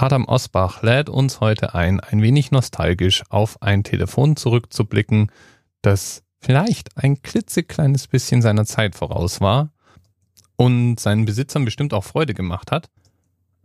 Adam 0.00 0.26
Osbach 0.26 0.82
lädt 0.82 1.08
uns 1.10 1.40
heute 1.40 1.74
ein, 1.74 1.98
ein 1.98 2.22
wenig 2.22 2.52
nostalgisch 2.52 3.24
auf 3.30 3.60
ein 3.62 3.82
Telefon 3.82 4.36
zurückzublicken, 4.36 5.32
das 5.82 6.22
vielleicht 6.40 6.96
ein 6.96 7.20
klitzekleines 7.20 8.06
bisschen 8.06 8.40
seiner 8.40 8.64
Zeit 8.64 8.94
voraus 8.94 9.40
war 9.40 9.72
und 10.56 11.00
seinen 11.00 11.24
Besitzern 11.24 11.64
bestimmt 11.64 11.92
auch 11.92 12.04
Freude 12.04 12.32
gemacht 12.32 12.70
hat, 12.70 12.88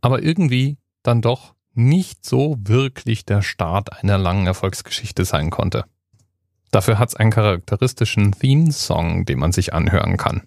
aber 0.02 0.24
irgendwie 0.24 0.78
dann 1.04 1.22
doch 1.22 1.54
nicht 1.76 2.26
so 2.26 2.56
wirklich 2.60 3.26
der 3.26 3.44
Start 3.44 4.02
einer 4.02 4.18
langen 4.18 4.48
Erfolgsgeschichte 4.48 5.26
sein 5.26 5.52
konnte. 5.52 5.86
Dafür 6.72 6.98
hat 6.98 7.10
es 7.10 7.16
einen 7.16 7.30
charakteristischen 7.30 8.32
Theme-Song, 8.32 9.26
den 9.26 9.38
man 9.38 9.52
sich 9.52 9.74
anhören 9.76 10.18
kann. 10.18 10.42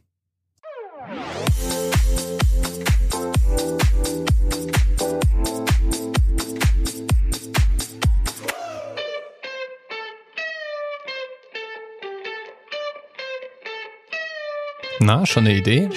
Na, 14.98 15.26
schon 15.26 15.46
eine 15.46 15.56
Idee? 15.56 15.90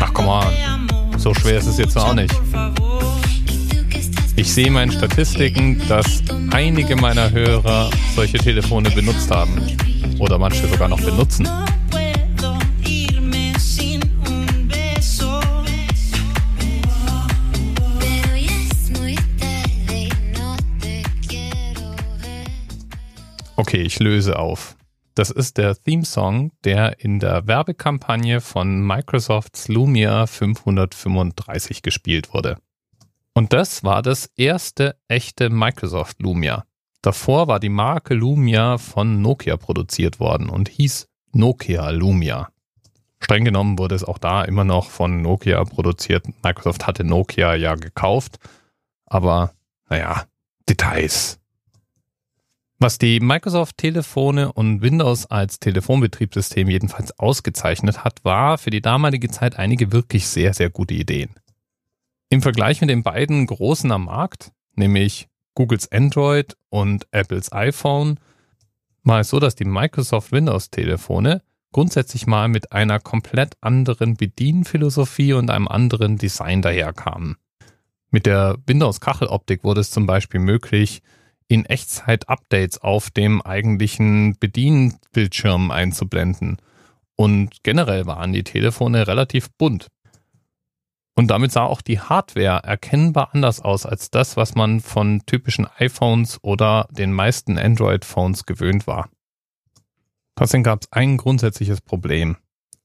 Ach 0.00 0.12
komm 0.12 0.26
mal, 0.26 0.52
so 1.16 1.32
schwer 1.34 1.58
ist 1.58 1.66
es 1.66 1.78
jetzt 1.78 1.96
auch 1.96 2.14
nicht. 2.14 2.34
Ich 4.40 4.54
sehe 4.54 4.68
in 4.68 4.72
meinen 4.72 4.90
Statistiken, 4.90 5.86
dass 5.86 6.22
einige 6.50 6.96
meiner 6.96 7.30
Hörer 7.30 7.90
solche 8.16 8.38
Telefone 8.38 8.88
benutzt 8.90 9.30
haben. 9.30 9.60
Oder 10.18 10.38
manche 10.38 10.66
sogar 10.66 10.88
noch 10.88 10.98
benutzen. 10.98 11.46
Okay, 23.56 23.82
ich 23.82 23.98
löse 23.98 24.38
auf. 24.38 24.74
Das 25.14 25.28
ist 25.28 25.58
der 25.58 25.76
Theme-Song, 25.76 26.52
der 26.64 26.98
in 27.00 27.18
der 27.18 27.46
Werbekampagne 27.46 28.40
von 28.40 28.80
Microsofts 28.86 29.68
Lumia 29.68 30.26
535 30.26 31.82
gespielt 31.82 32.32
wurde. 32.32 32.56
Und 33.34 33.52
das 33.52 33.84
war 33.84 34.02
das 34.02 34.30
erste 34.36 34.96
echte 35.08 35.50
Microsoft 35.50 36.20
Lumia. 36.20 36.64
Davor 37.02 37.48
war 37.48 37.60
die 37.60 37.68
Marke 37.68 38.14
Lumia 38.14 38.76
von 38.76 39.22
Nokia 39.22 39.56
produziert 39.56 40.20
worden 40.20 40.48
und 40.48 40.68
hieß 40.68 41.08
Nokia 41.32 41.90
Lumia. 41.90 42.50
Streng 43.22 43.44
genommen 43.44 43.78
wurde 43.78 43.94
es 43.94 44.04
auch 44.04 44.18
da 44.18 44.44
immer 44.44 44.64
noch 44.64 44.90
von 44.90 45.22
Nokia 45.22 45.64
produziert. 45.64 46.26
Microsoft 46.42 46.86
hatte 46.86 47.04
Nokia 47.04 47.54
ja 47.54 47.74
gekauft, 47.74 48.38
aber 49.06 49.52
naja, 49.88 50.24
Details. 50.68 51.38
Was 52.78 52.96
die 52.96 53.20
Microsoft-Telefone 53.20 54.52
und 54.52 54.80
Windows 54.80 55.26
als 55.26 55.60
Telefonbetriebssystem 55.60 56.68
jedenfalls 56.68 57.18
ausgezeichnet 57.18 58.04
hat, 58.04 58.24
war 58.24 58.56
für 58.56 58.70
die 58.70 58.80
damalige 58.80 59.28
Zeit 59.28 59.58
einige 59.58 59.92
wirklich 59.92 60.26
sehr, 60.26 60.54
sehr 60.54 60.70
gute 60.70 60.94
Ideen. 60.94 61.34
Im 62.32 62.42
Vergleich 62.42 62.80
mit 62.80 62.90
den 62.90 63.02
beiden 63.02 63.44
großen 63.44 63.90
am 63.90 64.04
Markt, 64.04 64.52
nämlich 64.76 65.28
Googles 65.54 65.90
Android 65.90 66.56
und 66.68 67.08
Apples 67.10 67.50
iPhone, 67.50 68.20
war 69.02 69.20
es 69.20 69.30
so, 69.30 69.40
dass 69.40 69.56
die 69.56 69.64
Microsoft 69.64 70.30
Windows 70.30 70.70
Telefone 70.70 71.42
grundsätzlich 71.72 72.28
mal 72.28 72.46
mit 72.46 72.70
einer 72.70 73.00
komplett 73.00 73.56
anderen 73.60 74.14
Bedienphilosophie 74.16 75.32
und 75.32 75.50
einem 75.50 75.66
anderen 75.66 76.18
Design 76.18 76.62
daherkamen. 76.62 77.36
Mit 78.12 78.26
der 78.26 78.58
Windows 78.64 79.00
Kacheloptik 79.00 79.64
wurde 79.64 79.80
es 79.80 79.90
zum 79.90 80.06
Beispiel 80.06 80.38
möglich, 80.38 81.02
in 81.48 81.64
Echtzeit 81.64 82.28
Updates 82.28 82.80
auf 82.80 83.10
dem 83.10 83.42
eigentlichen 83.42 84.36
Bedienbildschirm 84.38 85.72
einzublenden. 85.72 86.58
Und 87.16 87.64
generell 87.64 88.06
waren 88.06 88.32
die 88.32 88.44
Telefone 88.44 89.08
relativ 89.08 89.50
bunt. 89.58 89.88
Und 91.14 91.28
damit 91.28 91.52
sah 91.52 91.64
auch 91.64 91.82
die 91.82 92.00
Hardware 92.00 92.62
erkennbar 92.64 93.30
anders 93.32 93.60
aus 93.60 93.84
als 93.84 94.10
das, 94.10 94.36
was 94.36 94.54
man 94.54 94.80
von 94.80 95.22
typischen 95.26 95.66
iPhones 95.76 96.38
oder 96.42 96.88
den 96.90 97.12
meisten 97.12 97.58
Android-Phones 97.58 98.46
gewöhnt 98.46 98.86
war. 98.86 99.10
Trotzdem 100.36 100.62
gab 100.62 100.82
es 100.82 100.92
ein 100.92 101.16
grundsätzliches 101.16 101.80
Problem. 101.80 102.36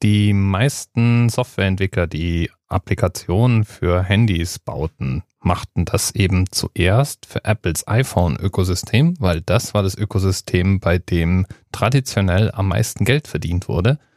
Die 0.04 0.34
meisten 0.34 1.30
Softwareentwickler, 1.30 2.08
die 2.08 2.52
Applikationen 2.68 3.64
für 3.64 4.04
Handys 4.04 4.60
bauten, 4.60 5.24
machten 5.40 5.86
das 5.86 6.14
eben 6.14 6.52
zuerst 6.52 7.26
für 7.26 7.46
Apples 7.46 7.88
iPhone-Ökosystem, 7.88 9.16
weil 9.20 9.42
das 9.42 9.74
war 9.74 9.84
das 9.84 9.96
Ökosystem, 9.96 10.80
bei 10.80 10.98
dem 10.98 11.46
traditionell 11.72 12.52
am 12.52 12.68
meisten 12.68 13.06
Geld 13.06 13.28
verdient 13.28 13.70
wurde– 13.70 14.00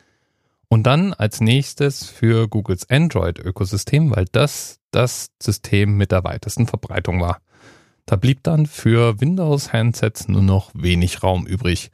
und 0.68 0.86
dann 0.86 1.14
als 1.14 1.40
nächstes 1.40 2.08
für 2.08 2.48
Googles 2.48 2.88
Android-Ökosystem, 2.88 4.14
weil 4.14 4.26
das 4.32 4.78
das 4.90 5.30
System 5.42 5.96
mit 5.96 6.12
der 6.12 6.24
weitesten 6.24 6.66
Verbreitung 6.66 7.20
war. 7.20 7.40
Da 8.06 8.16
blieb 8.16 8.42
dann 8.42 8.66
für 8.66 9.20
Windows-Handsets 9.20 10.28
nur 10.28 10.42
noch 10.42 10.70
wenig 10.74 11.22
Raum 11.22 11.46
übrig. 11.46 11.90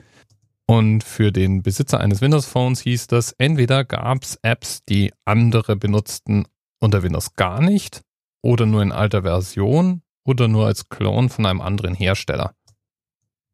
Und 0.66 1.04
für 1.04 1.32
den 1.32 1.62
Besitzer 1.62 2.00
eines 2.00 2.20
Windows-Phones 2.20 2.80
hieß 2.80 3.08
das, 3.08 3.32
entweder 3.32 3.84
gab 3.84 4.22
es 4.22 4.38
Apps, 4.42 4.84
die 4.84 5.12
andere 5.24 5.76
benutzten 5.76 6.46
unter 6.80 7.02
Windows 7.02 7.34
gar 7.34 7.60
nicht 7.60 8.02
oder 8.42 8.64
nur 8.64 8.82
in 8.82 8.92
alter 8.92 9.22
Version 9.22 10.02
oder 10.24 10.48
nur 10.48 10.66
als 10.66 10.88
Clone 10.88 11.28
von 11.28 11.46
einem 11.46 11.60
anderen 11.60 11.94
Hersteller. 11.94 12.54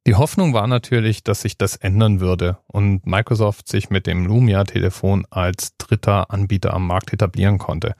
Die 0.06 0.14
Hoffnung 0.14 0.54
war 0.54 0.66
natürlich, 0.66 1.22
dass 1.22 1.42
sich 1.42 1.58
das 1.58 1.76
ändern 1.76 2.20
würde 2.20 2.58
und 2.66 3.06
Microsoft 3.06 3.68
sich 3.68 3.90
mit 3.90 4.06
dem 4.06 4.24
Lumia-Telefon 4.24 5.26
als 5.30 5.76
dritter 5.76 6.30
Anbieter 6.30 6.72
am 6.72 6.86
Markt 6.86 7.12
etablieren 7.12 7.58
konnte. 7.58 7.94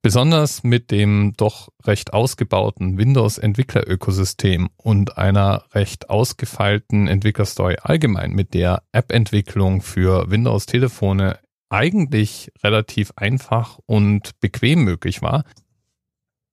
Besonders 0.00 0.62
mit 0.62 0.90
dem 0.90 1.32
doch 1.36 1.70
recht 1.82 2.12
ausgebauten 2.12 2.98
Windows-Entwickler-Ökosystem 2.98 4.68
und 4.76 5.16
einer 5.16 5.64
recht 5.72 6.10
ausgefeilten 6.10 7.08
Entwicklerstory 7.08 7.76
allgemein, 7.80 8.32
mit 8.32 8.52
der 8.52 8.82
App-Entwicklung 8.92 9.80
für 9.80 10.30
Windows-Telefone 10.30 11.38
eigentlich 11.70 12.52
relativ 12.62 13.12
einfach 13.16 13.78
und 13.86 14.38
bequem 14.40 14.84
möglich 14.84 15.22
war, 15.22 15.44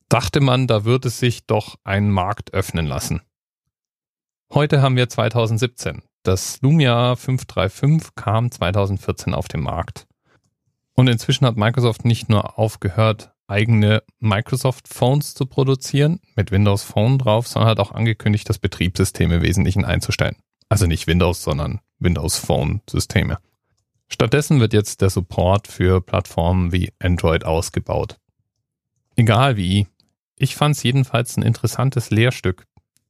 dachte 0.08 0.40
man, 0.40 0.68
da 0.68 0.86
würde 0.86 1.10
sich 1.10 1.46
doch 1.46 1.76
ein 1.84 2.10
Markt 2.10 2.54
öffnen 2.54 2.86
lassen. 2.86 3.22
Heute 4.54 4.82
haben 4.82 4.98
wir 4.98 5.08
2017. 5.08 6.02
Das 6.24 6.62
Lumia 6.62 7.16
535 7.16 8.16
kam 8.16 8.52
2014 8.52 9.34
auf 9.34 9.48
den 9.48 9.62
Markt. 9.62 10.08
Und 10.94 11.08
inzwischen 11.08 11.46
hat 11.46 11.56
Microsoft 11.56 12.04
nicht 12.04 12.28
nur 12.28 12.60
aufgehört, 12.60 13.32
eigene 13.48 14.04
Microsoft 14.20 14.90
Phones 14.90 15.36
zu 15.36 15.46
produzieren, 15.46 16.20
mit 16.36 16.52
Windows 16.52 16.84
Phone 16.84 17.18
drauf, 17.18 17.48
sondern 17.48 17.70
hat 17.70 17.80
auch 17.80 17.94
angekündigt, 17.94 18.50
das 18.50 18.60
Betriebssystem 18.60 19.32
im 19.32 19.42
Wesentlichen 19.42 19.86
einzustellen. 19.86 20.36
Also 20.68 20.86
nicht 20.86 21.08
Windows, 21.08 21.42
sondern 21.44 21.80
Windows 22.00 22.38
Phone 22.38 22.82
Systeme. 22.90 23.38
Stattdessen 24.10 24.60
wird 24.60 24.74
jetzt 24.74 25.00
der 25.00 25.10
Support 25.10 25.70
für 25.70 26.02
Plattformen 26.02 26.74
wie 26.74 26.92
Android 27.00 27.46
ausgebaut. 27.46 28.18
Egal 29.16 29.56
wie, 29.56 29.88
ich 30.36 30.58
fand 30.58 30.76
es 30.76 30.84
jedenfalls 30.84 31.38
ein 31.38 31.44
interessantes 31.44 32.10
Lehrstück, 32.10 32.66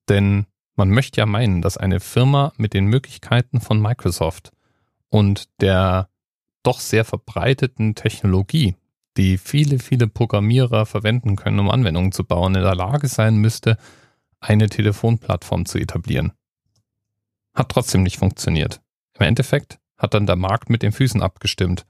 denn 0.08 0.46
man 0.76 0.90
möchte 0.90 1.22
ja 1.22 1.26
meinen, 1.26 1.62
dass 1.62 1.78
eine 1.78 2.00
Firma 2.00 2.54
mit 2.58 2.74
den 2.74 2.86
Möglichkeiten 2.86 3.62
von 3.62 3.82
Microsoft 3.82 4.52
und 5.10 5.46
der 5.60 6.10
doch 6.64 6.80
sehr 6.80 7.06
verbreiteten 7.06 7.96
Technologie, 7.96 8.76
die 9.18 9.38
viele, 9.38 9.80
viele 9.80 10.08
Programmierer 10.08 10.86
verwenden 10.86 11.36
können, 11.36 11.60
um 11.60 11.70
Anwendungen 11.70 12.12
zu 12.12 12.24
bauen, 12.24 12.56
in 12.56 12.64
der 12.64 12.76
Lage 12.76 13.08
sein 13.08 13.38
müsste, 13.38 13.78
eine 14.40 14.70
Telefonplattform 14.70 15.66
zu 15.66 15.78
etablieren. 15.78 16.34
Hat 17.54 17.70
trotzdem 17.70 18.04
nicht 18.04 18.18
funktioniert. 18.18 18.82
Im 19.20 19.26
Endeffekt 19.26 19.80
hat 19.98 20.14
dann 20.14 20.26
der 20.26 20.36
Markt 20.36 20.70
mit 20.70 20.82
den 20.82 20.92
Füßen 20.92 21.22
abgestimmt. 21.22 21.86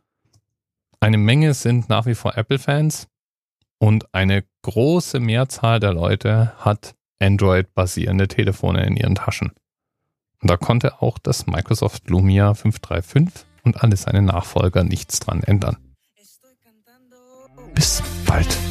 Eine 0.99 1.17
Menge 1.17 1.53
sind 1.53 1.89
nach 1.89 2.05
wie 2.05 2.15
vor 2.15 2.37
Apple-Fans 2.37 3.07
und 3.77 4.13
eine 4.13 4.43
große 4.63 5.19
Mehrzahl 5.19 5.79
der 5.79 5.93
Leute 5.93 6.53
hat 6.57 6.95
Android-basierende 7.21 8.27
Telefone 8.27 8.85
in 8.85 8.97
ihren 8.97 9.15
Taschen. 9.15 9.51
Und 10.41 10.49
da 10.49 10.57
konnte 10.57 11.01
auch 11.01 11.19
das 11.19 11.45
Microsoft 11.45 12.09
Lumia 12.09 12.53
535 12.53 13.45
und 13.63 13.83
alle 13.83 13.95
seine 13.95 14.21
Nachfolger 14.21 14.83
nichts 14.83 15.19
dran 15.19 15.43
ändern. 15.43 15.77
Bis 17.73 18.01
bald. 18.25 18.70